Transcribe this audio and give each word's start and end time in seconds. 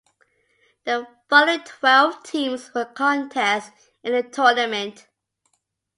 The 0.83 1.05
following 1.29 1.59
twelve 1.63 2.23
teams 2.23 2.73
will 2.73 2.85
contest 2.87 3.71
in 4.01 4.13
the 4.13 4.23
tournament. 4.23 5.07